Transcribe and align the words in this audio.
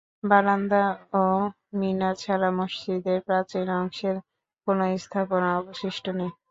বারান্দা 0.23 0.83
ও 1.15 1.23
মিনার 1.79 2.15
ছাড়া 2.21 2.49
মসজিদের 2.59 3.19
প্রাচীন 3.27 3.67
অংশের 3.79 4.15
কোনো 4.67 4.83
স্থাপনা 5.03 5.49
অবশিষ্ট 5.59 6.05
নেই। 6.19 6.31